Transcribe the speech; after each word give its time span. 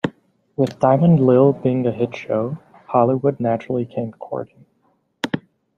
With 0.55 0.79
"Diamond 0.79 1.19
Lil" 1.19 1.53
being 1.53 1.85
a 1.85 1.91
hit 1.91 2.15
show, 2.15 2.57
Hollywood 2.87 3.39
naturally 3.39 3.85
came 3.85 4.11
courting. 4.13 4.65